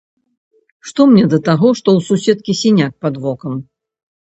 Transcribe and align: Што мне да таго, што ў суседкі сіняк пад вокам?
Што 0.93 1.01
мне 1.11 1.25
да 1.35 1.39
таго, 1.49 1.67
што 1.83 1.89
ў 2.01 2.09
суседкі 2.11 2.59
сіняк 2.65 2.93
пад 3.07 3.13
вокам? 3.25 3.53